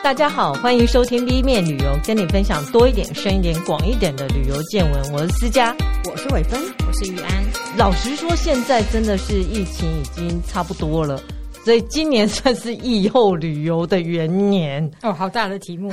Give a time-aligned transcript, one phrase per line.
[0.00, 5.12] 大家好，欢迎收听 B 面旅游，跟你分享多一点、深一点、广一点的旅游见闻。
[5.12, 5.74] 我是思佳，
[6.10, 7.44] 我是伟芬，我是玉安。
[7.76, 11.20] 老实说，现在真的是疫情已经差不多了，
[11.64, 14.88] 所以今年算是疫后旅游的元年。
[15.02, 15.92] 哦，好大的题目，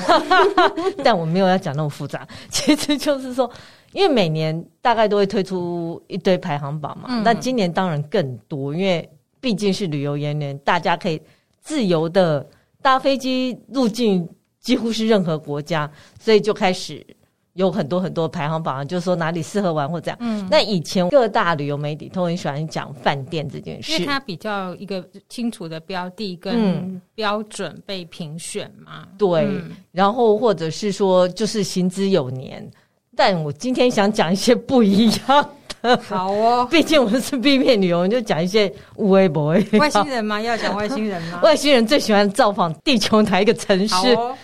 [1.03, 2.25] 但我没有要讲那么复杂。
[2.49, 3.49] 其实就是说，
[3.91, 9.09] 因为每年大概都会推出一堆排行榜嘛，那、嗯、今年当然更多，因为
[9.41, 11.19] 毕竟是旅游元年，大家可以
[11.59, 12.45] 自由的。
[12.85, 15.89] 搭飞机入境几乎是任何国家，
[16.19, 17.03] 所以就开始
[17.53, 20.17] 有很多很多排行榜，就是说哪里适合玩或这样。
[20.21, 29.07] 嗯，那以前各大旅游媒体都很喜欢讲饭店这件事，因为它比较一个清楚的标的跟标准被评选嘛。
[29.09, 32.69] 嗯、对、嗯，然后或者是说就是行之有年，
[33.15, 35.49] 但我今天想讲一些不一样。
[36.07, 39.63] 好哦， 毕竟我们是 B 面旅游，就讲一些无微不微。
[39.79, 40.41] 外星人吗？
[40.41, 41.41] 要讲外星人吗？
[41.43, 43.93] 外星人最喜欢造访地球哪一个城市？
[44.15, 44.37] 好，哦、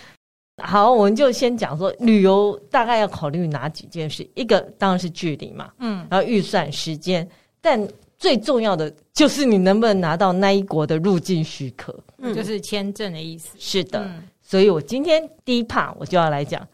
[0.62, 4.28] 好，我们就先讲说旅游大概要考虑哪几件事。
[4.34, 7.26] 一个当然是距离嘛，嗯，然后预算、时间，
[7.60, 7.86] 但
[8.18, 13.48] 最重要的就是你能不能拿到那一国的入境许可，嗯，就是签证的意思。
[13.58, 16.64] 是的，嗯、所以我今天第一 part 我就要来讲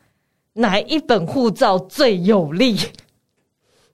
[0.53, 2.77] 哪一本护照最有利。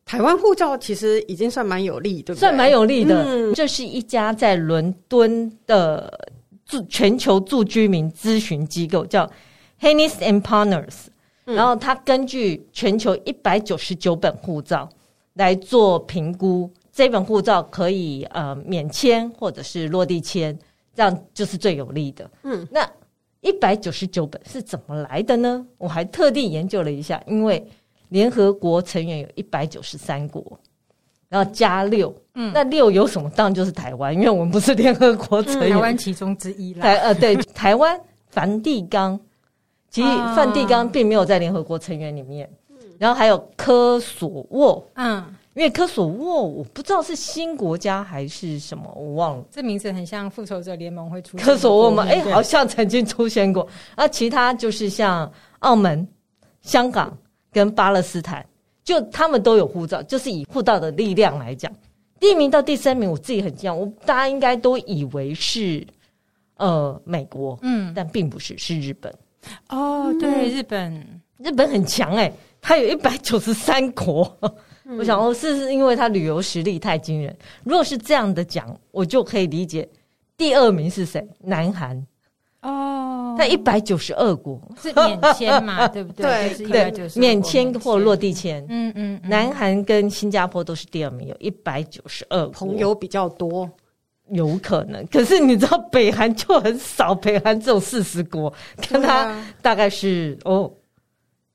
[0.06, 2.40] 台湾护照其实已经算蛮有利，对不对？
[2.40, 3.24] 算蛮有利的。
[3.24, 6.28] 嗯，这是一家在伦敦的
[6.66, 9.28] 驻全球驻居民咨询机构，叫
[9.80, 11.06] Hennis and Partners。
[11.44, 14.86] 然后他根据全球一百九十九本护照
[15.34, 20.54] 来做评估，这本护照可以呃免签或者是落地签，
[20.94, 22.30] 这样就是最有利的。
[22.42, 22.86] 嗯，那
[23.40, 25.66] 一百九十九本是怎么来的呢？
[25.78, 27.66] 我还特地研究了一下，因为。
[28.14, 30.40] 联合国成员有一百九十三国，
[31.28, 33.28] 然后加六，嗯，那六有什么？
[33.30, 36.82] 当然就是台湾，因为我们不是联合国成员，台湾其中之一啦。
[36.82, 39.18] 台呃，对， 台湾梵蒂冈，
[39.90, 42.48] 其实梵蒂冈并没有在联合国成员里面。
[42.68, 45.24] 嗯，然后还有科索沃，嗯，
[45.54, 49.44] 因为科索沃我不知道是新国家还是什么，我忘了。
[49.50, 52.06] 这名字很像复仇者联盟会出现科索沃吗？
[52.08, 53.66] 哎，好像曾经出现过。
[53.96, 56.06] 啊，其他就是像澳门、
[56.62, 57.12] 香港。
[57.54, 58.44] 跟巴勒斯坦，
[58.82, 61.72] 就他们都有护照，就是以护照的力量来讲，
[62.18, 65.86] 第一名到第三名，我自己很惊讶，我大家应该都以为是
[66.56, 69.14] 呃美国，嗯，但并不是，是日本。
[69.68, 74.36] 哦，对，日本，日本很强哎、欸，它有一百九十三国，
[74.84, 77.36] 嗯、我想哦是是因为它旅游实力太惊人。
[77.62, 79.88] 如果是这样的讲，我就可以理解
[80.36, 82.04] 第二名是谁，南韩。
[82.64, 85.86] 哦，在一百九十二国是免签嘛？
[85.88, 86.54] 对不对？
[86.58, 88.64] 对对，免签或落地签。
[88.68, 93.70] 嗯嗯，南韩跟新加坡都是第二名，有一百九十二国，朋友比较多，
[94.30, 95.06] 有可能。
[95.08, 98.52] 可是你知道北韩就很少，北韩只有四十国，
[98.88, 100.70] 跟他大概是哦。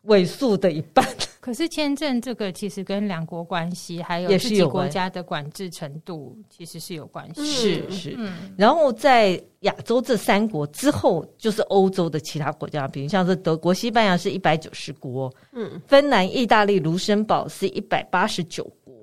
[0.03, 1.05] 尾数的一半，
[1.39, 7.45] 可是签证这个其实跟两国关系，还有自己国家的管制程度，其实是有关系。
[7.45, 8.53] 是是，嗯。
[8.57, 18.93] 然后在亚洲这三国之后，就是欧洲的其他国家，比如像是德国、西班牙是一百九十国，嗯，芬兰、意大利、卢森堡是一百八十九国。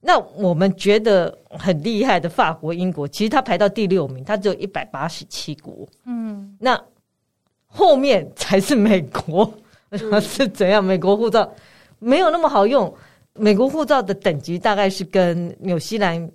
[0.00, 5.86] 那我们觉得很厉害的法国、英国，其实它排到第六名，它只有一百八十七国。
[6.06, 6.82] 嗯，那
[7.66, 9.52] 后面才是美国。
[10.22, 10.82] 是怎样？
[10.82, 11.46] 美国护照
[12.02, 12.92] 没有那么好用。
[13.34, 16.30] 美国护照的等级大概是跟纽西兰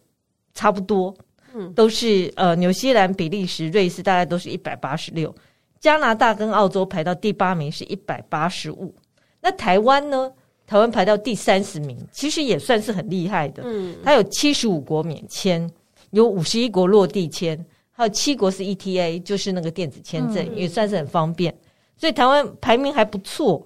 [0.53, 1.13] 差不多，
[1.53, 5.33] 嗯，都是呃，纽西兰、比利时、瑞士大概都是一百八十六，
[5.79, 8.95] 加拿大跟澳洲排到第八名是一百八十五。
[9.41, 10.31] 那台湾呢？
[10.65, 13.63] 台湾排到第三十名，其实也算是很厉害的。
[13.65, 15.71] 嗯，它有七十五国免签，
[16.09, 17.57] 有五十一国落地签，
[17.91, 21.55] 还有七国是 ETA，就是那个电子签证，也算是很方便。
[21.95, 23.65] 所以台湾排名还不错，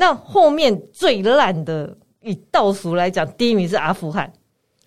[0.00, 4.32] 那后面最烂的以倒数来讲，第一名是阿富汗，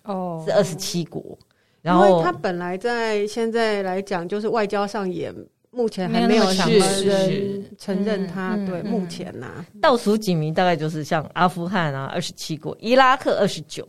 [0.04, 1.38] 哦，是二十七国。
[1.82, 5.30] 然后他本来在现在来讲，就是外交上也
[5.70, 8.56] 目前还没有什么人承认他。
[8.66, 13.86] 对，目前呐，倒数几名大概就是像阿富汗啊，二十七国，伊拉克二十九，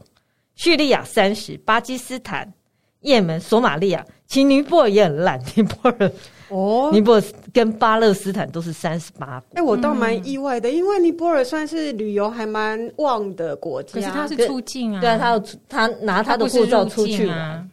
[0.56, 2.51] 叙利亚三十，巴基斯坦、
[3.00, 6.12] 也门、索马利亚，其实尼泊尔也很烂，尼泊尔。
[6.53, 9.45] 哦，尼泊尔跟巴勒斯坦都是三十八国。
[9.55, 13.94] 哎、欸，我倒蛮意外的，嗯，因为尼泊尔算是旅游还蛮旺的国家。
[13.94, 17.65] 可是他是出境啊，对啊，他要他拿他的护照出去啊。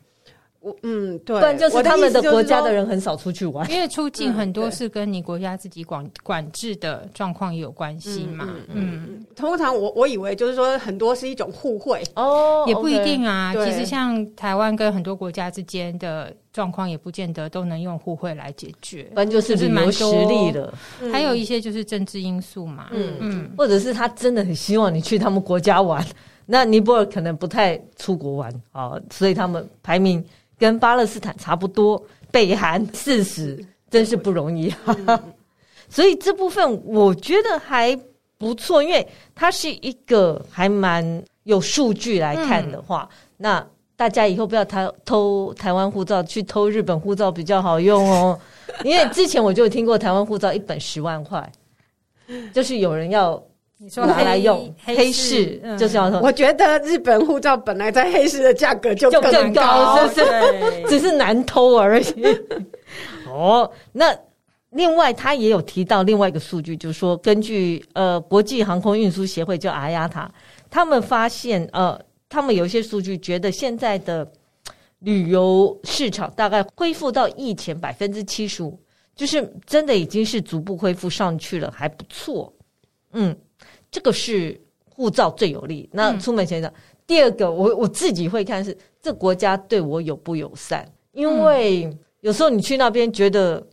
[0.60, 8.46] 我嗯，对，不然就是他们的国家的人很少出去玩，因为出境很多是跟你国家自己管管制的状况也有关系嘛。
[8.46, 13.54] 嗯，嗯嗯通常我我以为就是说很多是一种互惠哦，也不一定啊。
[13.54, 20.74] 其实像台湾跟很多国家之间的状况，也不见得都能用互惠来解决，反正就是旅游实力的，
[21.10, 22.88] 还有一些就是政治因素嘛。
[22.92, 26.04] 嗯嗯，或者是他真的很希望你去他们国家玩，
[26.44, 30.22] 那尼泊尔可能不太出国玩啊，所以他们排名。
[30.60, 33.58] 跟巴勒斯坦差不多，北韩四十，
[33.90, 34.72] 真是不容易。
[35.88, 37.98] 所以这部分我觉得还
[38.36, 39.04] 不错，因为
[39.34, 43.66] 它是一个还蛮有数据来看的话，嗯、那
[43.96, 48.38] 大家以后不要偷偷台湾护照，去偷日本护照比较好用哦。
[48.84, 51.50] 因为之前我就听过台湾护照一本十万块，
[52.52, 53.42] 就是有人要。
[53.82, 60.86] 你说拿来用黑市，就是要说，我觉得日本护照本来在黑市的价格就更高，是不是？
[60.86, 62.04] 只是难偷而已。
[63.26, 64.14] 哦，那
[64.68, 70.28] 另外他也有提到另外一个数据，就是说，根据呃国际航空运输协会叫 IATA，
[70.68, 71.98] 他们发现呃，
[72.28, 74.30] 他们有一些数据觉得现在的
[74.98, 78.78] 旅游市场大概恢复到疫前百分之七十五，
[79.16, 82.52] 就是真的已经是逐步恢复上去了，还不错。
[83.14, 83.34] 嗯。
[83.90, 85.88] 这个是护照最有利。
[85.92, 86.74] 那出门前的、嗯、
[87.06, 93.66] 第二个，我我自己会看是这国家对我友不友善，因为有时候你去那边觉得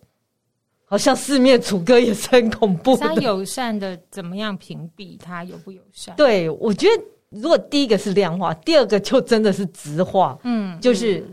[0.86, 2.96] 好像四面楚歌也是很恐怖。
[2.96, 6.16] 他友善的怎么样屏蔽他友不友善？
[6.16, 10.40] 对，我觉得如果第一个是量化，第二个就真的是直化。
[10.44, 11.24] 嗯，就是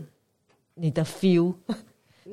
[0.73, 1.53] 你的 feel。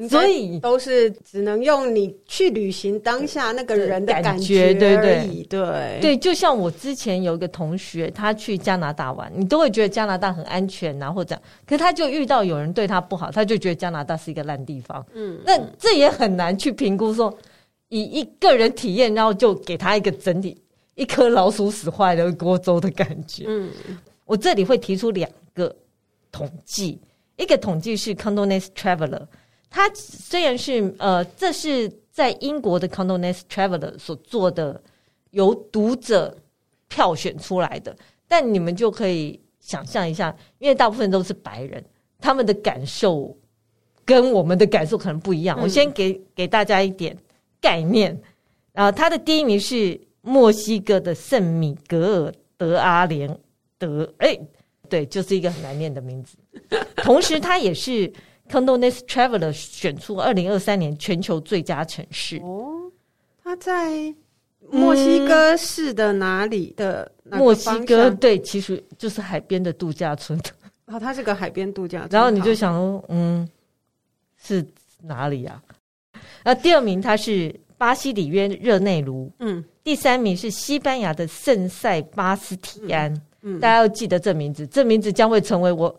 [0.08, 6.16] 所以都是只能用你去旅行当下那个人的感觉，对对对对。
[6.16, 15.04] 就像我之前有一个同学，他去加拿大玩，你都会觉得加拿大很安全啊，或者，可是他就遇到有人对他不好，他就觉得加拿大是一个烂地方。
[15.12, 17.36] 嗯，那这也很难去评估说，
[17.90, 20.56] 以一个人体验，然后就给他一个整体
[20.94, 23.44] 一颗老鼠屎坏了锅粥的感觉。
[23.46, 23.68] 嗯，
[24.24, 25.76] 我这里会提出两个
[26.30, 26.98] 统计，
[27.36, 29.26] 一个统计是 Condé Nast Traveler。
[29.74, 34.78] 他虽然是呃，这是在英国的 condonest traveler 所做的，
[35.30, 36.36] 由读者
[36.88, 37.96] 票选出来的，
[38.28, 41.82] 但你们就可以想象一下，因为大部分都是白人，
[42.20, 43.34] 他们的感受
[44.04, 45.58] 跟我们的感受可能不一样。
[45.58, 47.16] 嗯、我先给给大家一点
[47.58, 48.20] 概念，
[48.74, 53.34] 然后他的第一名是墨西哥的圣米格尔德阿连
[53.78, 54.38] 德，哎，
[54.90, 56.36] 对，就是一个很难念的名字，
[56.96, 58.12] 同时他也是。
[58.60, 62.38] Nast Traveler 选出二零二三年全球最佳城市。
[62.38, 62.90] 哦，
[63.43, 64.14] 他在
[64.70, 67.10] 墨西哥市的哪里的？
[67.25, 70.38] 墨西哥对，其实就是海边的度假村。
[70.87, 72.10] 哦，它是个海边度假村。
[72.12, 73.49] 然后你就想说，嗯，
[74.43, 74.64] 是
[75.02, 75.62] 哪里呀？
[76.44, 79.31] 那第二名他是巴西里约热内卢。
[79.38, 83.12] 嗯，第三名是西班牙的圣塞巴斯提安。
[83.40, 85.94] 嗯，大家要记得这名字，这名字将会成为我。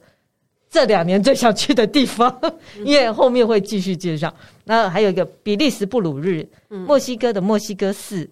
[0.74, 2.36] 这两年最想去的地方，
[2.84, 4.34] 因为后面会继续介绍。
[4.64, 8.28] 那还有一个比利时布鲁日，墨西哥的墨西哥市，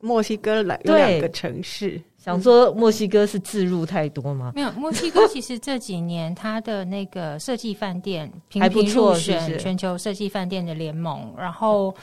[0.00, 2.02] 墨西哥来有两个城市。
[2.18, 4.50] 想说墨西哥是自入太多吗？
[4.52, 11.94] 没有，墨西哥其实这几年它的那个设计饭店频频入选全球设计饭店的联盟，然后。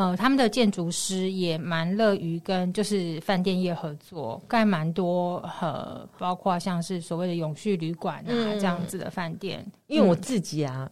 [0.00, 9.62] 呃，他们的建筑师也蛮乐于跟就是饭店业合作，盖蛮多呃，包括像是所谓的永续旅馆啊、嗯、这样子的饭店。
[9.88, 10.90] 因为我自己啊，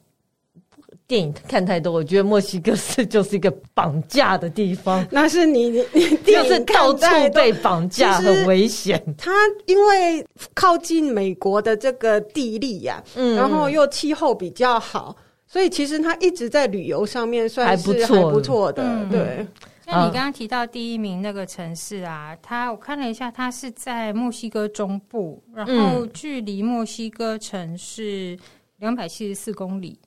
[0.67, 5.07] 嗯、电影看太多，我觉得墨西哥市就是一个绑架的地方。
[5.11, 9.03] 那是你你你就是到处被绑架，很危险。
[9.17, 9.33] 它
[9.65, 10.23] 因为
[10.53, 15.17] 靠近美国的这个地利呀、啊，嗯，然后又气候比较好。
[15.49, 19.47] 所以其实他一直在旅游上面算是还不错的，对。
[19.87, 28.38] 那你刚刚提到第一名那个城市啊，它我看了一下，它是在墨西哥中部，然后距离墨西哥城市
[28.81, 29.99] 两百七十四公里，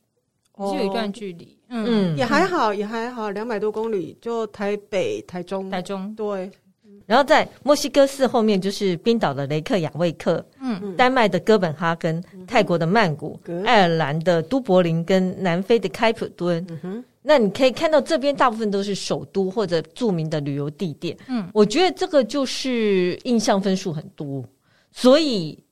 [0.56, 1.58] 就有一段距离。
[1.70, 6.52] 嗯，也还好，也还好，两百多公里，就台北、台中、台中，对。
[7.08, 10.46] 然后在墨西哥市后面就是冰岛的雷克雅未克，
[10.82, 16.66] 嗯，丹麦的哥本哈根，嗯、泰国的曼谷，嗯、爱尔兰的都柏林跟南非的开普敦。
[17.24, 21.16] 那你可以看到这边大部分都是首都或者著名的旅游地点。
[21.28, 24.44] 嗯，我觉得这个就是印象分数很多，
[24.92, 25.64] 所以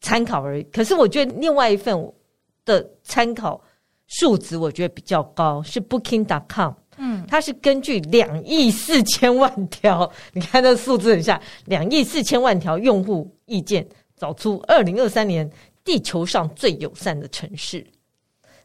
[0.00, 0.62] 参考而已。
[0.64, 1.96] 可是我觉得另外一份
[2.64, 3.62] 的参考
[4.08, 6.72] 数值，我觉得比较高，是 Booking.com。
[6.96, 13.86] 嗯，它是根据两亿四千万条， 你看这数字很像两亿四千万条用户意见，
[14.16, 15.48] 找出二零二三年
[15.84, 17.84] 地球上最友善的城市。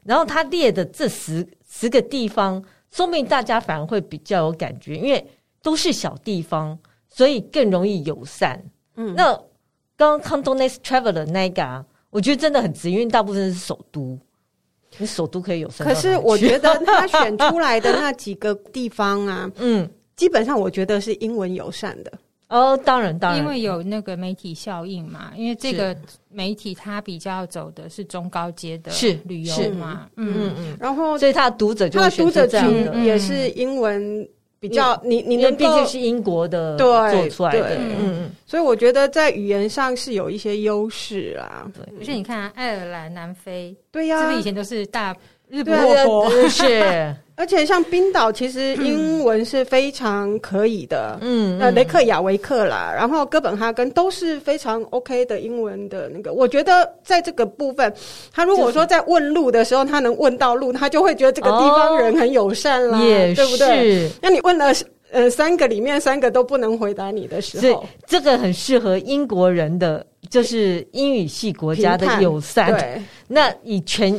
[0.03, 5.25] 然后他列的这十十个地方，说明大家反而会比较有感觉，因为
[5.61, 6.77] 都是小地方，
[7.09, 8.63] 所以更容易友善。
[8.95, 9.33] 嗯，那
[9.97, 14.17] 刚刚 Cantonese Traveler 那个啊，我觉得真的很值，因为大部分是首都，
[14.97, 15.87] 你首都可以友善。
[15.87, 22.11] 可是我觉得 他选出来的那几个地方啊，嗯，基本上我觉得是英文友善的。
[22.49, 25.95] 哦，当然，当然，因为有那个媒体效应嘛，因为这个
[26.29, 28.91] 媒体它比较走的是中高阶的
[29.25, 30.33] 旅游嘛，嗯。
[30.35, 34.27] 嗯嗯，然后所以他的读者就他的读者群也是英文
[34.59, 41.65] 比较，你你能毕竟是英国的做出来的，嗯嗯，所以我觉得在语言上是有一些优势啦。
[41.73, 45.15] 对，而且你看爱尔兰、南非，对呀，是不是以前都是大
[45.49, 46.29] 日不落国？
[46.49, 47.15] 是。
[47.35, 51.17] 而且像冰岛，其实英文是非常可以的。
[51.21, 56.33] 嗯，呃，雷克雅维克啦，然后哥本哈根都是非常 OK 的英文的那个。
[56.33, 57.93] 我觉得在这个部分，
[58.33, 64.11] 他如果说在问路的时候，他能问到路，他就会觉得这个地方人很友善啦，也对不对？
[64.21, 64.73] 那你问了
[65.11, 72.69] 呃三个里面三个都不能回答你的时候，这个很适合英国人的，就是英语系国家的友善。
[72.73, 74.13] 对，那以全。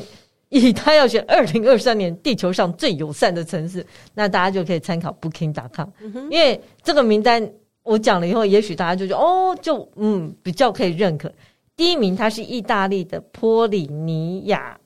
[0.50, 7.48] 以他要选二零二三年地球上最友善的城市，那大家就可以参考 Booking.com，嗯，因为这个名单
[7.84, 11.32] 我讲了以后，也许大家就觉得哦，就嗯比较可以认可。
[11.76, 14.76] 第一名他是意大利的波里尼亚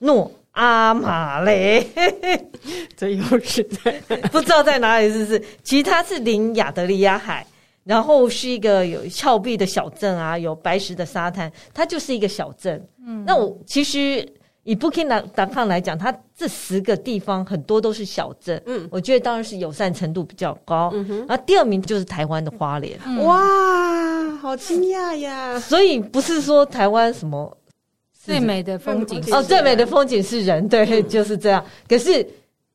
[0.00, 1.86] 诺阿马雷，
[2.94, 3.92] 这又是在
[4.30, 5.42] 不知道在哪里，是不是？
[5.62, 7.46] 其实它是临亚得里亚海，
[7.84, 12.86] 然后是一个有峭壁的小镇啊，有白石的沙滩，它就是一个小镇。
[13.06, 14.30] 嗯，那我其实。
[14.66, 20.90] 以 Booking.com 来讲，它这十个地方很多都是小镇，嗯，我觉得当然是友善程度比较高。
[20.92, 25.56] 嗯哼，然后第二名就是台湾的花莲，嗯、哇，好惊讶呀！
[25.60, 27.56] 所以不是说台湾什么
[28.12, 31.64] 最美的风景哦，最美的风景是人，对，嗯、就是这样。
[31.88, 32.26] 可是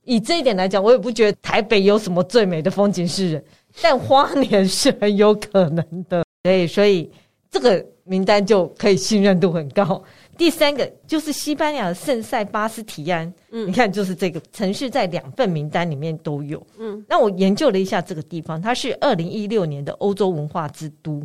[0.05, 3.43] 以这一点来讲，我也不觉得台北有什么最美的风景是人，
[3.81, 7.11] 但花莲是很有可能的，对，所以
[7.51, 10.01] 这个名单就可以信任度很高。
[10.37, 21.21] 第三个就是西班牙的圣塞巴斯提安，嗯，你看，就是这个城市在两份名单里面都有，嗯，那我研究了一下这个地方，它是二零一六年的欧洲文化之都，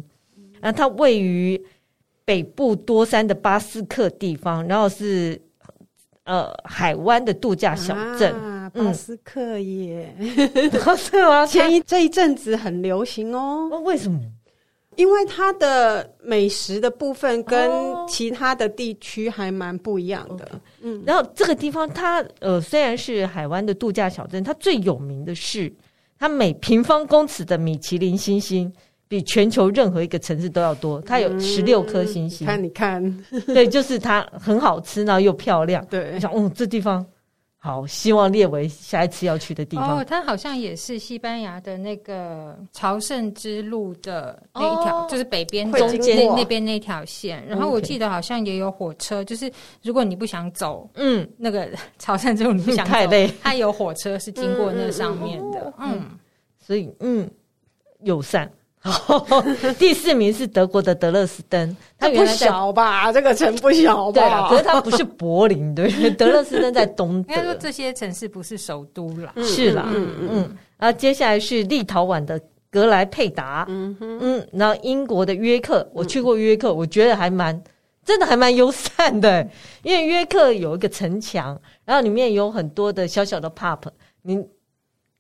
[0.61, 1.59] 那它位于
[2.25, 5.41] 北部多山的巴斯克地方，然后是
[6.25, 10.15] 呃海湾的度假小镇，啊，巴斯克耶，
[10.99, 11.47] 是吗？
[11.47, 14.21] 前一这一阵子很流行哦，哦，为什么？
[14.97, 17.71] 因为它的美食的部分跟
[18.09, 25.73] 其他的地区还蛮不一样的，哦、嗯，然后这个地方它呃虽然是海湾的度假小镇，它最有名的是
[26.19, 28.73] 它每平方公尺的米其林星星
[29.07, 32.47] 比全球任何一个城市都要多，它有十六颗星星。
[32.47, 35.85] 看，你看，对，就是它很好吃，然后又漂亮。
[35.87, 37.07] 对，你想，哦，这地方。
[37.67, 39.99] 好，希望列为下一次要去的地方。
[39.99, 47.45] 哦，它好像也是西班牙的那个朝圣之路的那一条，哦、就是北边中间那边那条线。
[47.49, 49.51] 然后我记得好像也有火车，就是
[49.83, 51.69] 如果你不想走，嗯，那个
[51.99, 56.19] 朝圣之路你不想走，太累，它有火车是经过那上面的，嗯，嗯，嗯，
[56.65, 57.29] 所以嗯，
[58.03, 58.49] 友善。
[59.79, 63.13] 第四名是德国的德勒斯登，它不小吧？
[63.13, 64.13] 这个城不小吧？
[64.13, 67.35] 对啊，可是它不是柏林，对，德勒斯登在东德。
[67.35, 70.57] 应该说这些城市不是首都啦，是啦，嗯嗯。
[70.79, 72.41] 然后接下来是立陶宛的
[72.71, 74.49] 格莱佩达，嗯嗯。
[74.53, 77.61] 然后英国的约克，我去过约克，我觉得还蛮
[78.05, 79.47] 真的还蛮友善的，
[79.83, 83.79] 因为约克有一个城墙，然后里面有很多的小小的 pub，
[84.23, 84.43] 你。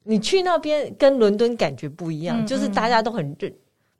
[0.08, 3.50] 你去那边跟伦敦感觉不一样，就是大家都很热，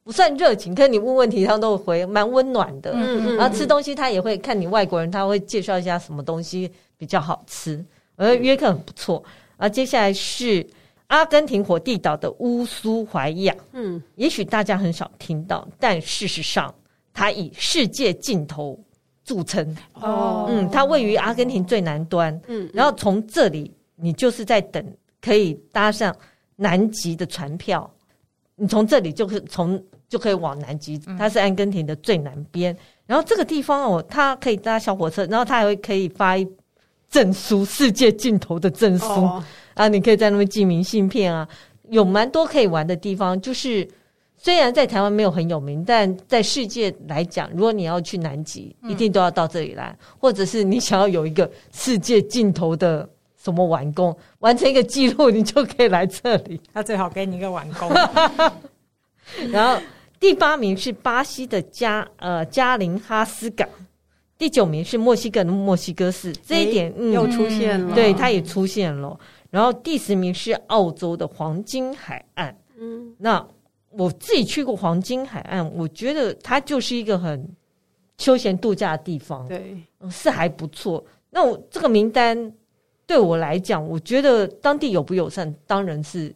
[0.05, 2.93] 不算热情，可是你问问题，他都会回，蛮温暖的。
[2.93, 7.85] 嗯嗯嗯，然后吃东西，他也会看你外国人，他会介绍一下什么东西比较好吃。
[8.15, 9.23] 而约克很不错。
[9.57, 10.65] 啊，接下来是
[11.09, 13.53] 阿根廷火地岛的乌苏怀亚。
[13.73, 16.73] 嗯，也许大家很少听到，但事实上，
[17.13, 18.79] 它以世界尽头
[19.25, 19.77] 著称。
[19.95, 22.33] 哦，嗯，它位于阿根廷最南端。
[22.47, 24.85] 嗯，嗯，然后从这里，你就是在等。
[25.27, 26.15] 可以搭上
[26.55, 27.91] 南极的船票，
[28.55, 32.73] 你从这里就是从就可以往南极，它是阿根廷的最南边。
[32.73, 36.47] 嗯、然后这个地方哦，它可以搭小火车，然后它还会可以发一
[37.11, 39.43] 证书，世界尽头的证书、哦、
[39.75, 41.49] 啊，你可以在那边寄明信片啊，
[41.91, 43.39] 有蛮多可以玩的地方。
[43.41, 43.87] 就是
[44.37, 53.09] 虽然在台湾没有很有名，但在世界来讲，如果你要去南极，一定都要到这里来，嗯、或者是你想要有一个世界尽头的。
[53.47, 56.61] 什么完工完成一个记录，你就可以来这里。
[56.75, 57.89] 他最好给你一个完工。
[59.53, 59.81] 然后
[60.19, 63.69] 第八名是巴西的加呃加林哈斯港，
[64.37, 69.17] 第九名是墨西哥的墨西哥市，这一点、嗯、又出现了，对，它也出现了。
[69.51, 73.47] 然后第十名是澳洲的黄金海岸，嗯，那
[73.91, 77.49] 我自己去过黄金海岸，我觉得它就是一个很
[78.19, 79.77] 休闲度假的地方，对，
[80.11, 81.05] 是还不错。
[81.31, 82.53] 那我这个名单
[83.07, 86.35] 对我来讲，我觉得当地友不友善当然是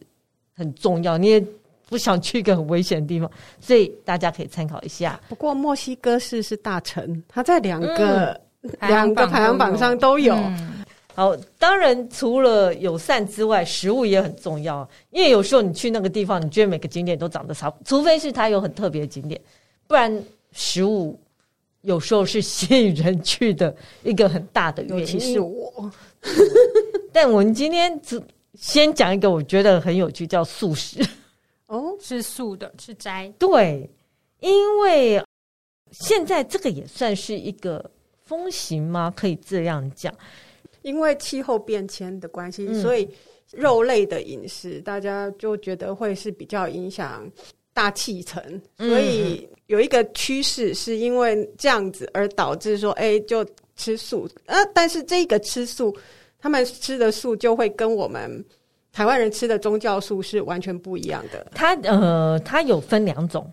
[0.55, 1.45] 很重要，你也
[1.89, 5.19] 不想去一个很危险的地方，所以大家可以参考一下。
[5.27, 10.33] 不过墨西哥市是大城，它在两个、嗯、两个排行榜上都有。
[10.33, 19.39] 嗯、好，当然除了友善之外，食物也很重要，因为有时候你去那个地方，你觉得每个景点都长得差不多，除非是它有很特别的景点，
[19.87, 20.23] 不然
[20.53, 21.19] 食物。
[21.83, 25.91] 有时候是吸引人去的一个很大的原因，尤其是我。
[27.11, 28.21] 但我们今天只
[28.55, 30.99] 先讲一个，我觉得很有趣，叫素食。
[31.67, 33.31] 哦，是素的，是斋。
[33.39, 33.89] 对，
[34.39, 35.23] 因为
[35.91, 37.89] 现在这个也算是一个
[38.23, 39.13] 风行吗？
[39.15, 40.13] 可以这样讲，
[40.81, 43.09] 因为气候变迁的关系，嗯、所以
[43.51, 47.29] 肉类的饮食大家就觉得会是比较影响
[47.73, 48.41] 大气层，
[48.77, 49.47] 所以。
[49.49, 53.41] 嗯有一个趋势，是因为这样子而导致说，哎，就
[53.81, 54.29] 吃素。
[54.45, 55.95] 呃，但是这个吃素，
[56.39, 58.45] 他们吃的素就会跟我们
[58.91, 61.47] 台湾人吃的宗教素是完全不一样的。
[61.55, 63.51] 它呃，它有分两种。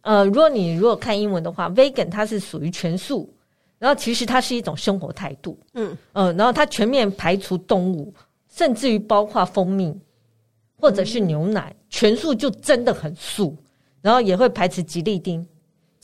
[0.00, 3.28] 呃，如果你如果看英文的话，vegan 它是属于全素，
[3.78, 5.58] 然后其实它是一种生活态度。
[5.74, 8.14] 嗯呃，然后它全面排除动物，
[8.48, 9.94] 甚至于包括蜂蜜
[10.80, 13.54] 或者是牛奶，嗯、全素就真的很素。
[14.02, 15.44] 然后也会排斥吉利丁。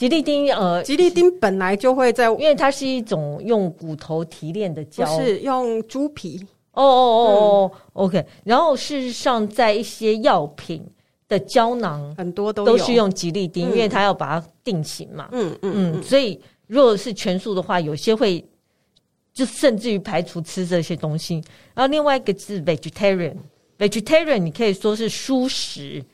[0.03, 6.45] 吉利丁，呃，吉利丁本来就会在，因为它是一种用骨头提炼的胶，是用猪皮。
[6.73, 8.27] 哦哦哦哦，OK。
[8.43, 10.85] 然后事实上，在一些药品
[11.29, 15.29] 的胶囊很多都都是用吉利丁，因为它要把它定型嘛。
[15.31, 16.03] 嗯嗯嗯。
[16.03, 18.45] 所以如果是全素的话，有些会
[19.33, 21.35] 就甚至于排除吃这些东西。
[21.75, 26.05] 然后另外一个是 vegetarian，vegetarian 你可以说是蔬食。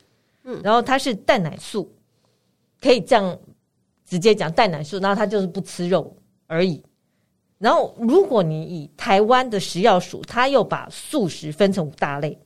[0.45, 0.61] 嗯。
[0.62, 1.90] 然后它是蛋奶素，
[2.83, 3.38] 可以这样。
[4.08, 6.82] 直接讲蛋奶素，然后他就是不吃肉而已。
[7.58, 12.38] 然后，如果你以台湾的食药署，他又把素食分成五大类。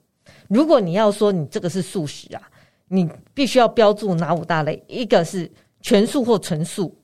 [0.49, 2.43] 如果你要说你这个是素食啊，
[2.89, 4.83] 你必须要标注哪五大类？
[4.89, 5.51] 一个是
[5.83, 6.97] 全素或纯素，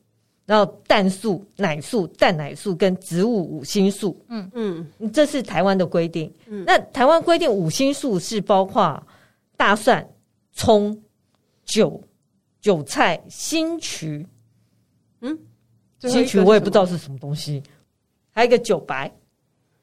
[0.47, 4.19] 然后蛋素、奶素、蛋奶素跟植物五星素。
[4.29, 6.33] 嗯嗯，这是台湾的规定。
[6.47, 9.07] 嗯，那台湾规定五星素是包括
[9.55, 10.09] 大蒜、
[10.53, 10.99] 葱、
[11.67, 12.03] 韭、
[12.61, 14.27] 韭菜、新渠。
[15.21, 15.37] 嗯，
[16.01, 17.63] 兴渠我也不知道是什么东西，
[18.31, 19.13] 还有一个酒白，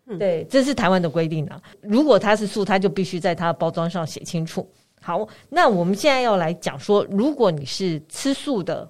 [0.07, 1.61] 嗯、对，这是台湾的规定啊。
[1.81, 4.65] 如果它是素，它就必须在它的包装上写清楚。
[5.01, 8.89] 好，那我们现在要来讲说，如果你是吃素的，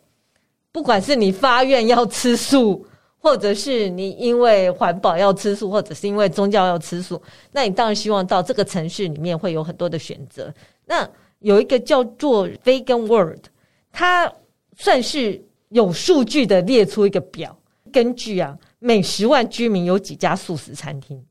[0.72, 2.86] 不管是你发愿要吃素，
[3.18, 7.20] 或者是你因为环保要吃素，或者是因为宗教要吃素，
[7.52, 10.54] 那你当然希望到这个城市里面会有很多的选择。
[10.86, 13.46] 那有一个叫做 Vegan World，
[13.92, 14.32] 它
[14.78, 15.44] 算是。
[15.70, 17.58] 有数据的列出一个表，
[17.92, 21.24] 根据啊，每十万居民有几家素食餐厅，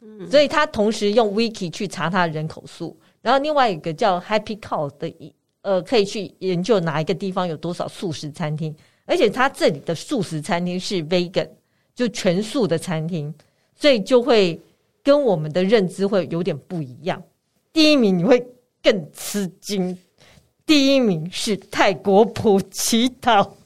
[0.00, 11.48] 嗯，所以他同时用 Wiki 去查他的人口数，然后另外一个叫 Happy Cow 的一呃，可以去研究哪一个地方有多少素食餐厅，而且他这里的素食餐厅是 Vegan，
[11.94, 13.34] 就全素的餐厅，
[13.74, 14.60] 所以就会
[15.02, 17.20] 跟我们的认知会有点不一样。
[17.72, 18.46] 第一名你会
[18.82, 19.98] 更吃惊。
[20.66, 23.56] 第一名是泰国普吉岛。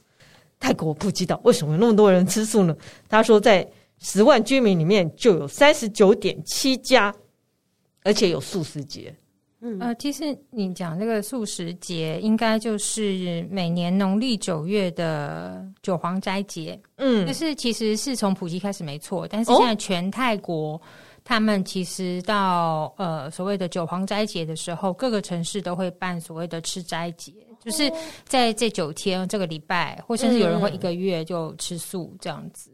[0.59, 2.77] 泰国普吉岛为什么有那么多人吃素呢？
[3.09, 3.67] 他说，在
[3.99, 7.11] 十万居民里面就有三十九点七家，
[8.03, 9.11] 而且有素食节。
[9.61, 16.79] 嗯，呃，其实你讲这个素食节，应该就是每年农历九月的九皇斋节。
[16.97, 20.73] 嗯，就是其实是从普吉开始没错，但是现在全泰国。
[20.73, 20.81] 哦
[21.23, 27.31] 他们其实到呃所谓的九皇斋节的时候，各个城市都会办所谓的吃斋节，
[27.63, 27.91] 就是
[28.25, 32.71] 在这九天这个礼拜，或甚至有人会一个月就吃素这样子。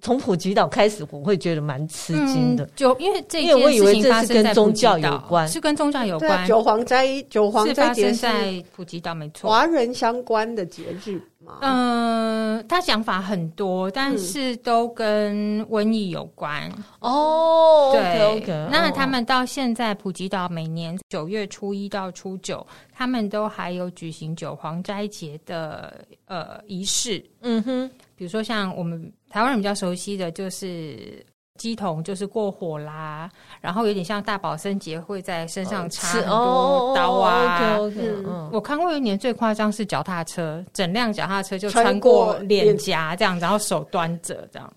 [0.00, 6.44] 从普吉岛开始，我会觉得蛮吃惊的，就因为这件事情发生在宗教有关，是跟宗教有关。
[6.48, 11.22] 九皇斋，九皇斋节是在普吉岛，没错，华人相关的节日。
[11.60, 17.90] 嗯，他想法很多，但是都跟瘟疫有关哦。
[17.92, 27.24] 对，okay, okay, 那他们到现在普吉岛每年九月初一到初九，他们都还有举行九皇斋节的呃仪式。
[27.42, 31.24] 嗯哼，比如说像我们台湾人比较熟悉的就是
[31.60, 37.78] 乩童就是过火啦，然后有点像大宝生节会在身上插很多刀啊。
[38.50, 44.72] 我看过一年最夸张是脚踏车，整辆脚踏车就穿过脸颊这样，然后手端着这样，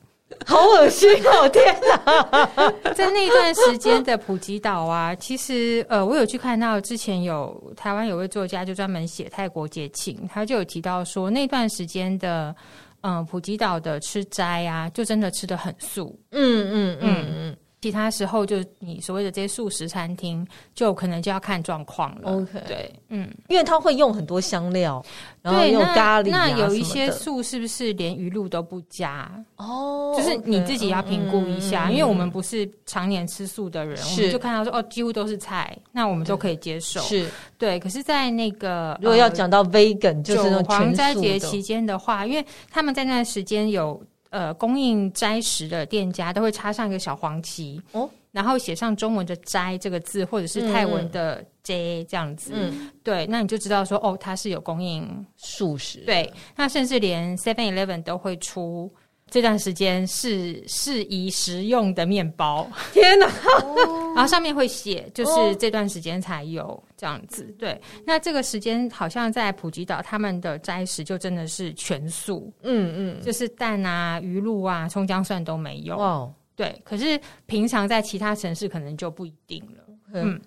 [0.45, 1.49] 好恶心哦！
[1.49, 12.55] 天哪，在那段时间的普吉岛啊， 其实呃，我有去看到之前有台湾有位作家就专门写泰国节庆，他就有提到说那段时间的。
[13.01, 16.19] 嗯，普吉岛的吃斋啊，就真的吃的很素。
[16.31, 22.31] 嗯嗯嗯嗯，其他时候就你所谓的这些素食餐厅，就可能就要看状况了。
[22.31, 25.03] OK，对，嗯，因为它会用很多香料。
[25.43, 29.31] 对，用咖喱、啊、那，那有一些素是不是连鱼露都不加？
[29.55, 36.99] 哦，就是你自己要评估一下，嗯、因为我们不是常年吃素的人，是我们就看到说哦，几乎都是菜，那我们都可以接受。
[37.01, 48.09] 是对，可是，在那个如果要讲到 vegan，、呃、就是那种黄斋节期间的话，因为他们在那段时间有呃供应斋食的店家都会插上一个小黄旗哦。
[48.31, 55.99] 然后写上中文的“斋”这个字，或者是泰文的 “j” 这样子，嗯，对，那你就知道说，哦，它是有供应素食。
[56.05, 58.93] 对，那甚至连 Seven Eleven 都会出
[59.29, 62.69] 这段时间是适宜食用的面包。
[62.93, 63.27] 天哪！
[64.15, 67.43] 然后上面会写，就是这段时间才有这样子。
[67.59, 72.51] 对，那这个时间好像在普吉岛，他们的斋食就真的是全素。
[72.63, 75.97] 嗯嗯，就是蛋啊、鱼露啊、葱姜蒜都没有。
[75.97, 76.33] 哦。
[76.55, 79.83] 对，可是平常在其他城市可能就不一定了。
[80.13, 80.41] 嗯，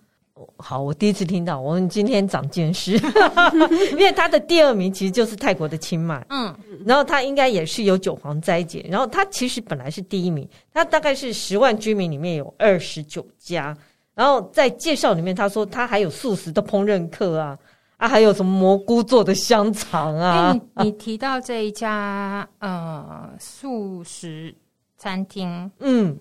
[0.57, 2.93] 好，我第一次听到，我们今天长见识，
[3.93, 13.77] 因为他的第二名其实就是泰国的清迈，嗯，然后他应该也是有九黄斋节，然后他其实本来是第一名，他大概是十万居民里面有二十九家，
[14.15, 17.59] 然后在介绍里面他说他还有素食的烹饪课啊，
[17.97, 24.55] 啊，还有什么蘑菇做的香肠啊，你，你提到这一家呃素食。
[25.03, 26.15] 餐厅，嗯，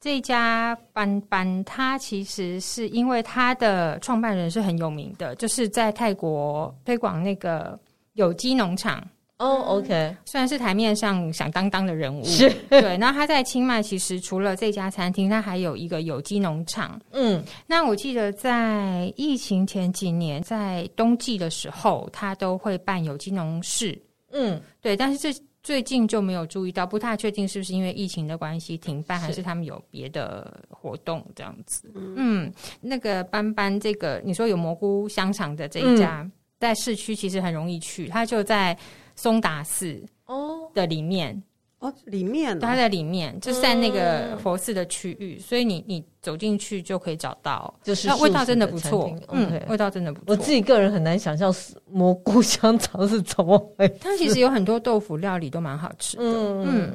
[0.00, 7.78] 这家班班，它其实是因为它的创办人是很有名的，就是在泰国推广那个
[8.12, 9.02] 有机农场。
[9.38, 12.96] 哦，OK，虽然是台面上响当当的人物，是对。
[12.96, 16.98] 那他在清迈，其实除了这家餐厅，他还有一个有机农场。
[17.10, 23.98] 嗯，那我记得在疫情前几年，在冬季的时候，他都会办有机农事。
[24.30, 25.42] 嗯，对，但是这。
[25.66, 31.92] 最近就没有注意到，不太确定是不是因为疫情的关系停办，还是他们有别的活动这样子。
[32.14, 38.78] 嗯，那个斑斑，这个你说有蘑菇香肠的这一家，嗯、在市区其实很容易去，它就在
[39.16, 41.42] 松达寺哦的里面。
[41.78, 50.24] 哦哦，里面它在里面，就在那个佛寺的区域，所以你你走进去就可以找到，就是那味道真的不错，嗯，味道真的不错。
[50.28, 51.54] 我自己个人很难想象
[51.90, 56.22] 蘑菇香肠是怎么回事，它其实有很多豆腐料理都蛮好吃的。
[56.24, 56.92] 嗯，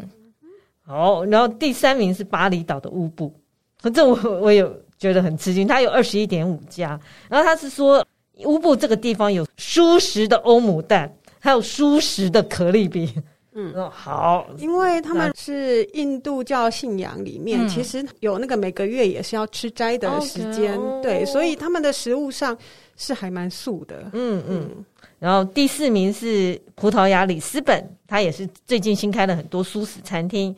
[0.82, 3.32] 好，然后第三名是巴厘岛的乌布，
[3.80, 8.06] 反正我我有觉得很吃惊，它有二十一点五家，然后他是说
[8.46, 13.08] 乌布这个地方有舒适的欧姆蛋，还有舒适的可丽饼。
[13.54, 21.02] 嗯，好，因为他们是印度教信仰里面，嗯、其实有那个每个月也是要吃斋的时间，Okay.
[21.02, 22.58] 对，所以他们的食物上
[22.96, 24.04] 是还蛮素的。
[24.14, 24.70] 嗯嗯。
[24.76, 24.86] 嗯
[25.20, 30.56] 然后第四名是葡萄牙里斯本，它也是最近新开了很多素食餐厅。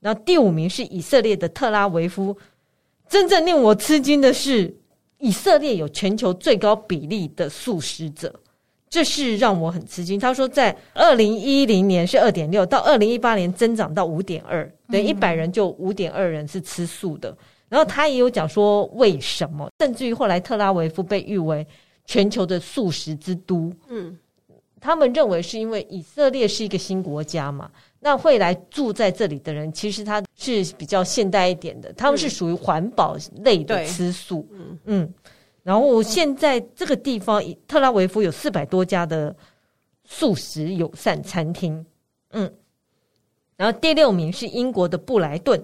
[0.00, 2.34] 然后第五名是以色列的特拉维夫，
[3.10, 4.74] 真正令我吃惊的是，
[5.18, 8.32] 以色列有全球最高比例的素食者。
[8.88, 10.18] 这是让我很吃惊。
[10.18, 17.36] 他说，在二零一零年是二点六，到二零一八年增长到五点二，等于一百人就五点二人是吃素的。
[17.68, 21.66] 然后他也有讲说为什么，甚至于后来特拉维夫被誉为
[22.04, 23.72] 全球的素食之都。
[23.88, 24.16] 嗯，
[24.80, 27.68] 他们认为是因为以色列是一个新国家嘛，
[27.98, 34.46] 那会来住在这里的人，其实他是比较现代一点的，他们是属于环保类的吃素。
[34.52, 35.14] 嗯嗯。
[35.66, 39.34] 然后现在这个地方，特拉维夫有四百多家的
[40.04, 41.84] 素食友善餐厅，
[42.30, 42.48] 嗯。
[43.56, 45.60] 然后第六名是英国的布莱顿，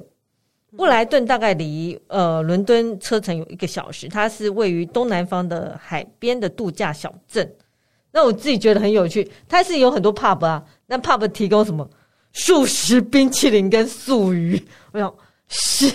[0.76, 7.48] 布莱顿大概离呃伦敦车程有一个小时，它是位于东南方的海边的度假小镇。
[8.10, 11.88] 那我自己觉得很有趣，它是有很多 pub 啊，那 pub 提供什么
[12.32, 14.60] 素食冰淇淋跟素鱼，
[14.90, 15.14] 我想
[15.46, 15.94] 是。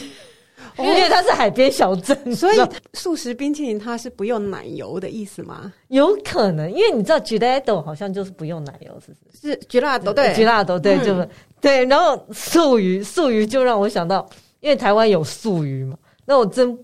[0.80, 2.58] 因为它是海边小镇，所以
[2.94, 5.72] 素食冰淇淋它是不用奶油的意思吗？
[5.88, 9.52] 有可能，因为你知道 gelato 好像就是不用奶油，是不是？
[9.54, 11.86] 是 gelato 对 gelato 对，就、嗯、对。
[11.86, 14.28] 然后素鱼，素鱼就让我想到，
[14.60, 16.78] 因为台湾有素鱼嘛，那我真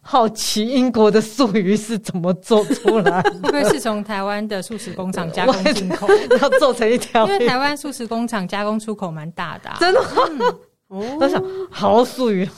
[0.00, 3.32] 好奇英国的素鱼是怎么做出来的？
[3.44, 7.26] 因为是从台湾的素食工厂加工进口，然后做成一条。
[7.26, 10.00] 因为台湾素食工厂加工出口蛮大的、啊，真的
[10.88, 12.48] 哦，我想好属于，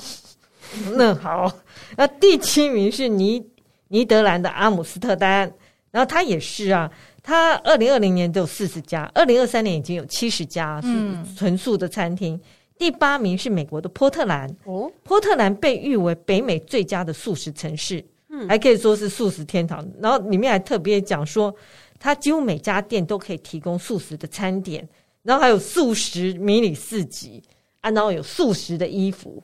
[0.97, 1.53] 那好，
[1.97, 3.45] 那第七名是尼
[3.89, 5.51] 尼德兰的阿姆斯特丹，
[5.91, 6.91] 然后他也是啊，
[7.23, 10.89] 他二零二零年只有四十家，二零二三年已经有七十家是
[11.37, 12.35] 纯素的餐厅。
[12.35, 12.41] 嗯、
[12.79, 19.87] 第八名是美国的波特兰，哦，波特兰被誉为北美最佳的素食城市，嗯，还可以说是素食天堂。
[20.01, 21.55] 然后里面还特别讲说，
[21.99, 24.87] 它几乎每家店都可以提供素食的餐点，
[25.23, 27.43] 然后还有素食迷你市集。
[27.81, 29.41] 啊，然后有素食的衣服，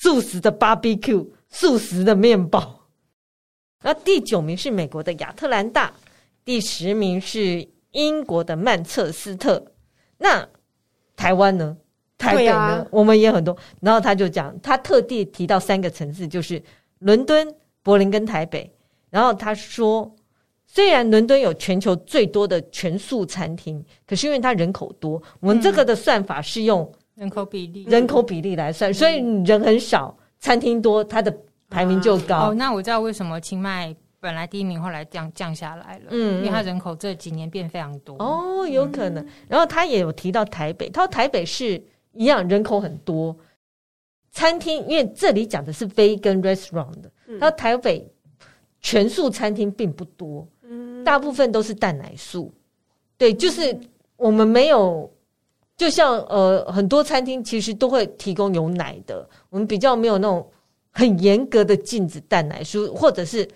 [0.00, 2.88] 素食的 barbecue，素食的面包。
[3.82, 5.92] 那第九名是美国的亚特兰大，
[6.44, 9.72] 第十名是英国的曼彻斯特。
[10.18, 10.48] 那
[11.16, 11.76] 台湾呢？
[12.16, 12.54] 台北呢？
[12.54, 13.56] 啊、我们也很多。
[13.80, 16.62] 然后他就讲，他特地提到三个城市，就是
[17.00, 18.72] 伦敦、柏林跟台北。
[19.10, 20.14] 然后他说，
[20.64, 26.88] 虽然伦敦有全球最多的全素餐厅，可是因为它人口多，我们这个的算法是用。
[27.18, 31.36] 人口比例，人口比例来算，所以人很少，餐厅多，它的
[31.68, 32.50] 排名就高。
[32.50, 36.04] 哦，那我知道为什么清迈本来第一名，后来降降下来了。
[36.10, 38.14] 嗯，因为它人口这几年变非常多。
[38.20, 39.26] 哦，有可能。
[39.48, 43.36] 然后他也有提到台北，他说台北是一样，人口很多，
[44.30, 48.08] 餐厅因为这里讲的是 vegan restaurant 的，他说台北
[48.80, 52.54] 全素餐厅并不多，嗯，大部分都是蛋奶素。
[53.16, 53.76] 对，就是
[54.16, 55.12] 我们没有。
[55.78, 60.44] 就像呃，很多餐厅其实都会提供有奶的，我们比较没有那种
[60.90, 63.48] 很严格的禁止蛋奶素，或者是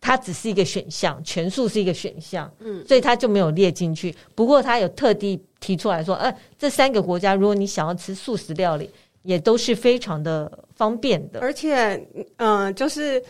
[0.00, 4.14] 它只是一个选项，全素是一个选项，嗯，所以它就没有列进去。
[4.36, 8.88] 不过它有特地提出来说，呃，这三个国家如果你想要吃素食料理，
[9.22, 11.40] 也都是非常的方便的。
[11.40, 11.96] 而且，
[12.36, 13.20] 嗯、呃，就是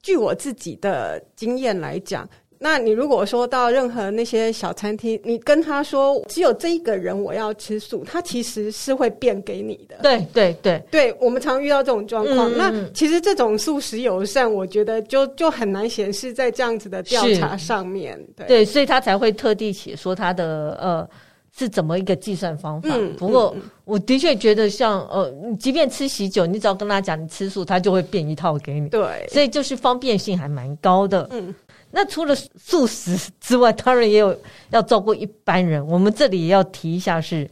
[0.00, 2.26] 据我自己的经验来讲。
[2.58, 9.96] 那你如果说到任何那些小餐厅，你跟他说只有这一个人我要吃素，他其实是会变给你的。
[10.02, 12.50] 对对对，对我们常遇到这种状况。
[12.52, 18.18] 嗯、那其实这种素食友善，我觉得就就很难显示在这样子的调查上面。
[18.36, 21.08] 对对，所以他才会特地写说他的呃
[21.56, 22.90] 是怎么一个计算方法。
[22.94, 28.88] 嗯、不过我的确觉得像呃，即便吃喜酒，你只要跟他讲你吃素，他就会变一套给你。
[28.88, 31.28] 对，所以就是方便性还蛮高的。
[31.30, 31.54] 嗯。
[31.98, 35.84] 那除了素食之外，当然也有要照顾一般人。
[35.86, 37.50] 我们这里也要提一下是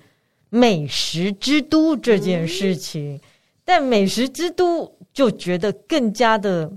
[0.50, 3.20] 美食之都这件事情，嗯、
[3.64, 6.70] 但美食之都就觉得更加的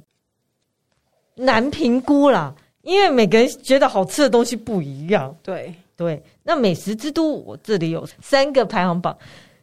[1.36, 5.38] 难评估了，因为每个人觉得好吃的东西不一样。
[5.44, 9.18] 对对，那美食之都我这里有三个排行榜。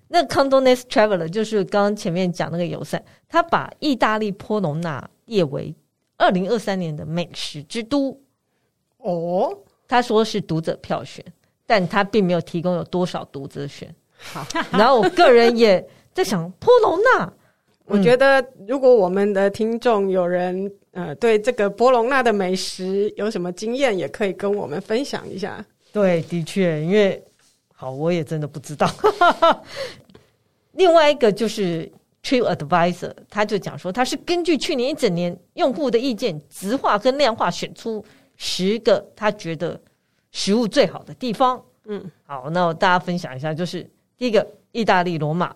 [0.08, 5.74] 那 Condé Nast Traveler 就是刚刚前面讲那个友善，他把意大利波隆纳列为。
[6.24, 8.18] 二零二三年的美食之都
[8.96, 9.54] 哦，
[9.86, 11.22] 他说是读者票选，
[11.66, 13.94] 但他并没有提供有多少读者选。
[14.16, 17.30] 好， 然后我个人也在想，波隆纳，
[17.84, 25.62] 我觉得如果我们的听众有人呃对这个波隆纳的美食有什么经验，也可以跟我们分享一下。
[25.92, 27.22] 对，的确，因为
[27.74, 28.90] 好，我也真的不知道。
[30.72, 31.92] 另外一个就是。
[32.24, 38.02] TripAdvisor，他就讲说，他是根据去年一整年用户的意见，直化跟量化选出
[38.36, 39.78] 十个他觉得
[40.32, 41.62] 食物最好的地方。
[41.84, 45.54] 嗯，好，那我大家分享一下，就是第一个，意大利罗马，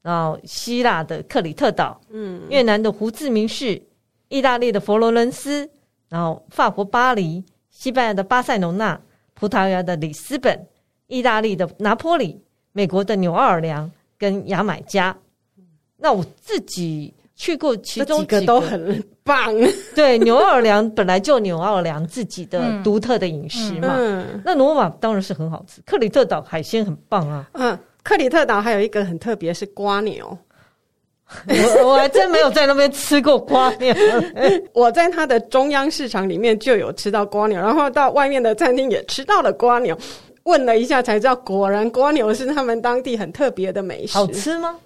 [0.00, 3.80] 然后希腊的克里特岛，嗯，越南的胡志明市，
[4.28, 5.68] 意大利的佛罗伦斯，
[6.08, 8.98] 然后法国巴黎，西班牙的巴塞隆那，
[9.34, 10.66] 葡萄牙的里斯本，
[11.08, 12.40] 意大利的拿坡里，
[12.72, 15.14] 美国的纽奥尔良跟牙买加。
[15.96, 19.54] 那我自己去过其中几个，几个都很棒。
[19.94, 23.94] 对，纽奥尔良本来就纽奥尔良自己的独特的饮食嘛。
[23.96, 27.48] 嗯嗯、那罗马当然是很好吃，克里特岛海鲜很棒啊。
[27.54, 30.38] 嗯，克里特岛还有一个很特别是瓜牛，
[31.48, 33.94] 我我还真没有在那边吃过瓜牛。
[34.72, 39.96] 我在它的中央市场里面就有吃到瓜牛，然后到外面的餐厅也吃到了瓜牛。
[40.44, 44.16] 问了一下才知道，果然瓜牛是他们当地很特别的美食。
[44.16, 44.76] 好吃吗？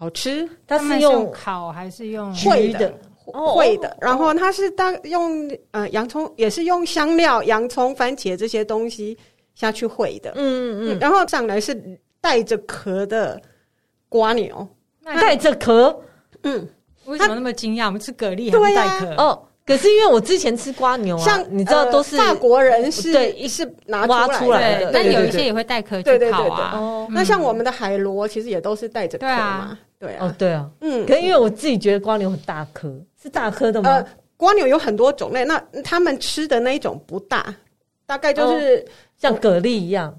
[0.00, 2.90] 好吃，它是用烤还是用烩的？
[3.26, 9.14] 烩的，然后它是当用呃洋葱，也是用香料、洋葱、番茄这些东西
[9.54, 10.32] 下去烩的。
[10.36, 11.78] 嗯嗯嗯，然后上来是
[12.18, 13.38] 带着壳的
[14.08, 14.66] 瓜牛，
[15.04, 15.94] 带着壳。
[16.44, 16.66] 嗯，
[17.04, 17.84] 为什么那么惊讶？
[17.84, 19.46] 我们吃蛤蜊还带壳哦。
[19.66, 26.72] 可是因为我之前吃瓜牛啊，像你知道都是法国人是对，是拿挖出来的，但有一些也会带壳去烤啊。
[26.74, 29.78] 哦，那像我们的海螺其实也都是带着壳嘛。
[29.98, 32.92] 对啊，哦，对啊，嗯，可是因为我自己觉得瓜牛很大颗，
[33.22, 33.90] 是大颗的吗？
[33.90, 37.54] 呃，瓜牛有很多种类，那他们吃的那一种不大，
[38.06, 38.84] 大概就是
[39.18, 40.18] 像蛤蜊一样，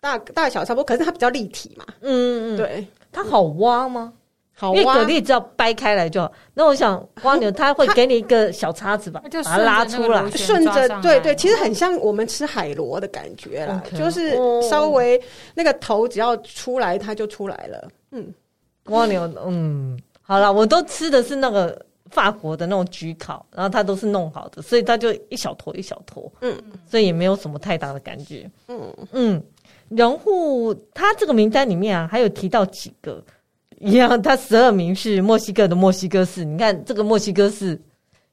[0.00, 1.84] 大大小差不多，可是它比较立体嘛。
[2.00, 4.12] 嗯嗯，对，它好挖吗？
[4.58, 6.32] 好挖，因为蛤蜊只要掰开来就好。
[6.54, 13.98] 那我想蜗牛 它会给你一个小叉子吧，它把它拉出来，顺着对对，其实很像我们吃海螺的感觉啦，okay.
[13.98, 15.22] 就是稍微
[15.54, 17.88] 那个头只要出来它就出来了。
[18.12, 18.32] 嗯，
[18.86, 26.56] 蜗牛，嗯，好了，我都吃的是那个法国的那种焗烤，然后它都是弄好的，所以它就一小坨一小坨，嗯，
[26.90, 28.50] 所以也没有什么太大的感觉。
[28.68, 29.42] 嗯嗯，
[29.90, 33.22] 然后它这个名单里面啊，还有提到几个。
[33.80, 36.44] 一样，它十二名是墨西哥的墨西哥市。
[36.44, 37.78] 你看这个墨西哥市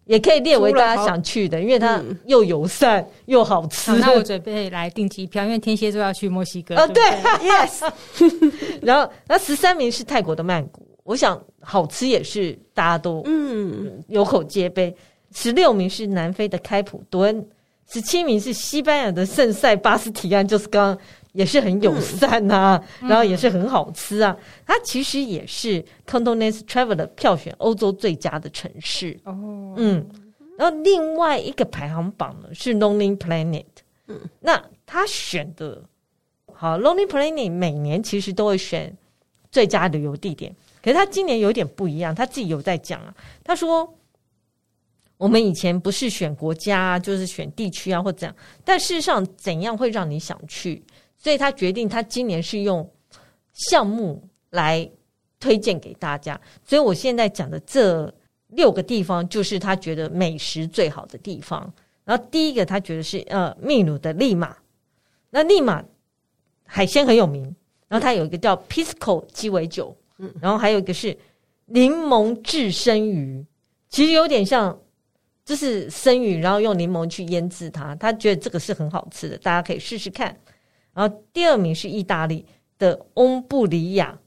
[0.06, 3.92] 也可以列为大家想去的，因为它又友善、嗯、又好吃。
[3.92, 6.76] 好，那我准备来订机票，因为天蝎座要去墨西哥。
[6.80, 7.92] 哦，对，对， yes。
[8.82, 14.96] 然后，那十三名是泰国的曼谷，我想好吃也是大家都嗯有口皆碑。
[15.36, 17.46] 十六名是南非的开普敦，
[17.92, 20.98] 十七名是西班牙的圣塞巴斯提安，就是刚刚。
[21.34, 24.36] 也是很友善呐、啊嗯，然后也是很好吃啊。
[24.40, 29.74] 嗯、它其实也是 Condonest Traveler 票选欧洲最佳的城市哦。
[29.78, 30.08] 嗯，
[30.58, 33.66] 然后另外一个排行榜呢是 Lonely Planet。
[34.08, 35.84] 嗯，那他选的，
[36.54, 38.96] 好 Lonely Planet 每年其实都会选
[39.52, 43.16] 最佳旅游地点，可是他今年有点不一样，他自己有在讲啊。
[43.44, 43.92] 他说，
[45.18, 50.84] 我们以前不是选国家，就是选地区啊，或怎样，但事实上怎样会让你想去？
[51.24, 52.88] 所以他决定，他今年是用
[53.54, 54.92] 项目来
[55.40, 56.38] 推荐给大家。
[56.66, 58.14] 所以我现在讲的这
[58.48, 61.74] 六个地方，就是他觉得美食最好的地方。
[62.04, 64.54] 然后第一个，他觉得是呃秘鲁的利马，
[65.30, 65.82] 那利马
[66.66, 67.56] 海鲜很有名。
[67.88, 71.18] 然后他有一个叫 Pisco 鸡尾酒，嗯然后还有一个是
[71.68, 73.46] 柠檬炙生鱼，
[73.88, 74.78] 其实有点像，
[75.46, 77.96] 就是生鱼，然后用柠檬去腌制它。
[77.96, 80.38] 他觉得这个是很好吃的，大家可以试试看。
[80.94, 82.46] 然后第二名是意大利
[82.78, 84.18] 的翁布里亚，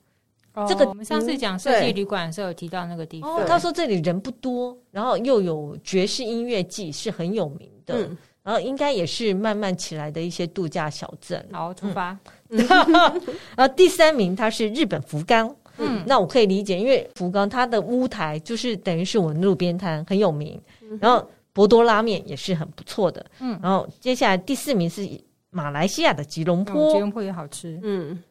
[0.68, 3.46] 这个我们上次讲设计旅馆的时候有提到那个地方。
[3.46, 11.46] 他说这里人不多，然后又有爵士音乐季是很有名的，嗯、然后应该也是慢慢起来的一些度假小镇。
[11.52, 12.18] 好，出发。
[12.48, 12.58] 嗯、
[13.54, 20.60] 然后第三名他是日本福冈，嗯，那我可以理解，因为福冈它的屋台就是等于是我们路边摊很有名，
[21.00, 25.06] 然后博多拉面也是很不错的，嗯，然后接下来第四名是。
[25.50, 27.80] 马来西亚的吉隆坡，吉隆坡也好吃。
[27.82, 28.22] 嗯，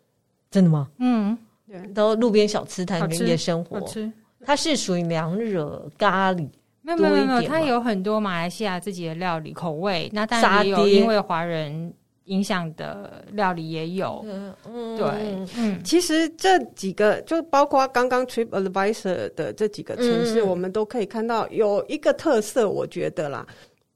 [0.51, 0.87] 真的吗？
[0.99, 1.35] 嗯，
[1.67, 3.79] 对，都路边小吃摊跟夜生活。
[3.79, 4.11] 好吃，
[4.45, 6.47] 它是属于娘惹咖喱，
[6.81, 10.07] 没有没有没有，它有很多马来西亚自己的料理口味。
[10.13, 11.91] 那当然也有因为华人
[12.25, 14.23] 影响的料理也有。
[14.67, 15.07] 嗯，对，
[15.57, 23.47] 嗯，其实这几个就包括刚刚 Trip Advisor 的这几个城市，我们都可以看到有一个特色，我觉得啦，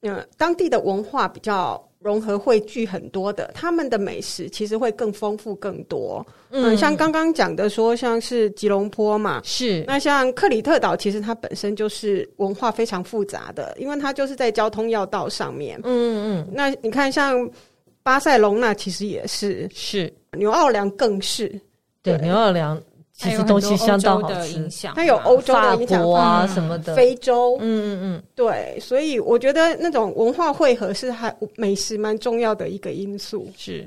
[0.02, 1.80] 嗯，当地的文化比较。
[2.02, 6.26] 融合汇聚很多的，他们的美食其实会更丰富更多。
[6.48, 15.78] 嗯，像刚刚讲的说，像是吉隆坡嘛，是那像克里特岛，其实它本身就是文化非常复杂的，因为它就是在交通要道上面。
[15.84, 17.48] 嗯嗯，那你看像
[18.02, 21.60] 巴塞隆那，其实也是是纽奥良更是
[22.02, 22.80] 对牛奥良。
[23.20, 33.46] 其实东西相当好吃，它有欧洲的影响啊什么的，非洲，嗯嗯嗯，对，所以我觉得那种文化汇合是还美食蛮重要的一个因素。
[33.54, 33.86] 是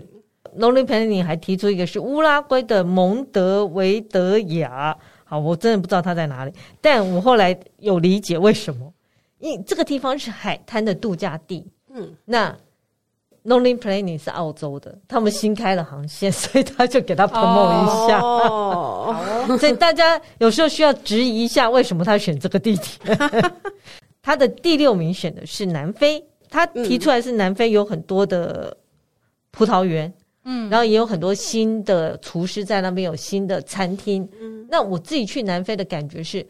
[0.56, 8.94] ，Lonely Planet 还提出一个是乌拉圭的蒙德维德亚，好，我真的不知道它在哪里，但我后来有理解为什么，
[9.40, 12.56] 因为这个地方是海滩的度假地，嗯，那。
[13.46, 18.22] Lonely Planet 是澳洲的，他们新开了航线，所以他就给他 promote 一下。
[18.22, 19.14] 哦，
[19.60, 23.52] 所以大家有时候需要质疑一下，为什么他选这个地点？
[24.24, 28.76] 他的第六名选的是南非，他提出来是南非有很多的
[29.52, 30.14] 葡萄园，
[30.46, 34.26] 嗯，然后也有很多新的厨师在那边有新的餐厅。
[34.40, 36.48] 嗯，那我自己去南非的感觉是，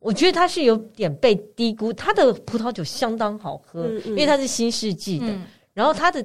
[0.00, 5.26] 我觉得它是有点被低估，它的葡萄酒相当好喝，嗯嗯，因为它是新世纪的。
[5.28, 5.42] 嗯
[5.74, 6.24] 然后他的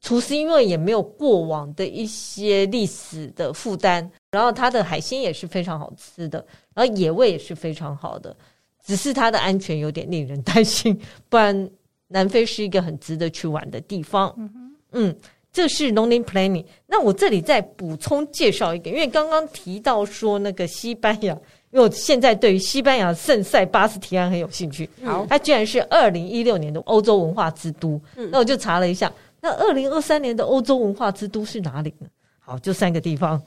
[0.00, 8.36] 厨师因为也没有过往的一些历史的负担，然后他的海鲜也是非常好吃的，然后野味也是非常好的，
[8.84, 10.96] 只是他的安全有点令人担心。
[11.28, 11.70] 不然
[12.08, 14.32] 南非是一个很值得去玩的地方。
[14.36, 15.16] 嗯嗯，
[15.50, 16.66] 这是 Lonely Planet。
[16.86, 21.36] 那我这里再补充介绍一个，因为刚刚提到说那个西班牙。
[21.74, 32.06] 因为我现在对于西班牙圣塞巴斯提安很有兴趣，好，它居然是二零一六年的欧洲文化之都，嗯，那我就查了一下，那二零二三年的欧洲文化之都是哪里呢？
[32.38, 33.42] 好，就三个地方，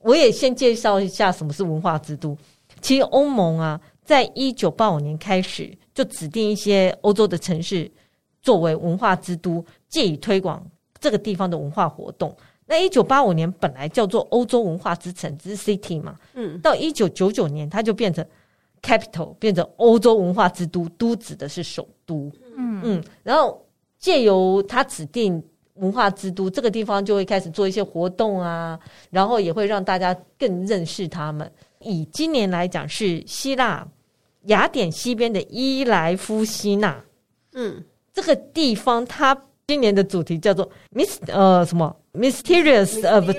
[0.00, 2.36] 我也先介绍一下什么是文化之都。
[2.82, 7.90] 其实欧盟啊，在一九八五年开始就指定一些欧洲的城市
[8.42, 10.62] 作为文化之都，借以推广
[11.00, 12.36] 这个地方的文化活动。
[12.70, 18.24] 那一九八五年本来叫做欧洲文化之城之 City 嘛，嗯，到一九九九年它就变成
[18.80, 22.80] Capital，变成欧洲文化之都，都指的是首都，嗯。
[22.84, 23.60] 嗯，然后
[23.98, 25.42] 借由它指定
[25.74, 28.78] 文化之都这个地方，就会开始做一些活动啊，
[29.10, 31.50] 然后也会让大家更认识他们。
[31.80, 33.84] 以今年来讲，是希腊
[34.44, 37.04] 雅典西边的伊莱夫西纳，
[37.54, 37.82] 嗯，
[38.14, 39.36] 这个地方它
[39.70, 43.30] 今年的主题叫做 Mis 呃什么 Mysterious of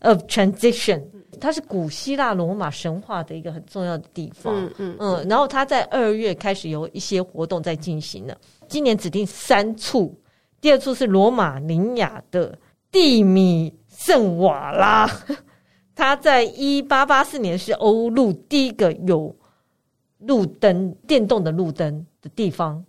[0.00, 1.02] of Transition，
[1.40, 8.36] 它是古希腊罗马神话的一个很重要的地方，嗯嗯，嗯，然后它在二月开始有一些活动在进行了。
[8.68, 10.14] 今年指定三处，
[10.60, 12.58] 第二处是罗马尼亚的
[12.90, 15.10] 蒂米圣瓦拉。
[15.96, 19.34] 它在一八八四年是欧陆第一个有
[20.18, 22.84] 路灯、电动的路灯的地方。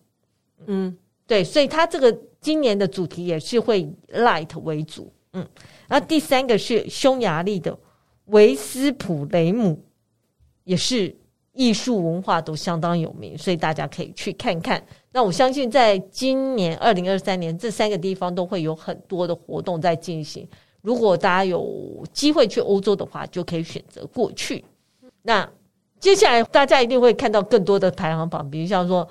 [0.65, 0.93] 嗯，
[1.25, 2.13] 对，所以它这个
[2.43, 5.11] 今年的主题也是会以 light 为主。
[5.31, 5.47] 嗯，
[5.87, 7.75] 然后第三个是匈牙利的
[8.25, 9.83] 维斯普雷姆，
[10.63, 11.15] 也是
[11.53, 14.85] 艺术文化都相当有名，所以大家可以去看看。
[15.11, 20.47] 那我相信，在今年二零二三年，这三个地方都会有很多的活动在进行。
[20.81, 24.63] 如果大家有机会去欧洲的话，就可以选择过去。
[25.21, 25.49] 那
[25.99, 29.07] 接下来大家一定会看到更多的排行榜，比如像说，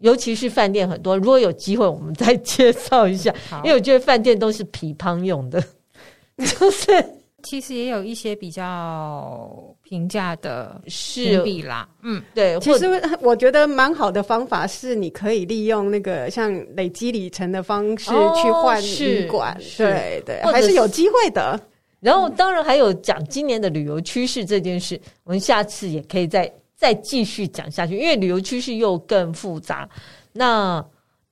[0.00, 1.16] 尤其是饭店很多。
[1.16, 3.34] 如果有机会，我们再介绍一下，
[3.64, 5.62] 因为我觉得饭店都是皮胖用的，
[6.36, 7.04] 就是。
[7.42, 9.50] 其实也有一些比较
[9.82, 12.60] 平价的评比啦，嗯，对。
[12.60, 12.86] 其实
[13.22, 21.58] 我觉得蛮好的方法是，你可以利用那个像累积里程的方式去换旅馆，哦、对对，还是有机会的。
[21.98, 29.86] 然后当然还有讲今年的旅游趋势这件事，我们下次也可以再再继续讲下去，因为旅游趋势又更复杂。
[30.32, 30.82] 那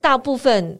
[0.01, 0.79] 大部分。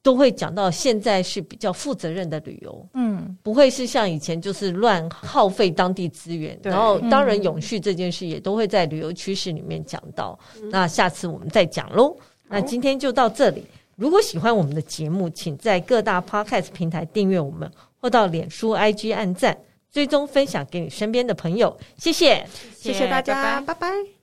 [0.00, 6.58] 都会讲到现在是比较负责任的旅游，嗯，不会是像以前就是乱耗费当地资源。
[6.62, 10.38] 然后，当然永续这件事也都会在旅游趋势里面讲到。
[10.62, 12.16] 嗯、那下次我们再讲喽。
[12.48, 13.66] 那今天就到这里。
[13.96, 17.70] 如果喜欢我们的节目，请在各大 Podcast 平台订阅我们，
[18.00, 19.58] 或到脸书 IG 按赞，
[19.92, 21.76] 追踪分享给你身边的朋友。
[21.96, 23.74] 谢谢，谢谢大家，拜拜。
[23.74, 24.17] 拜拜。